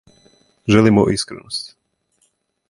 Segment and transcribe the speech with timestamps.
[0.67, 1.77] Желимо искреност.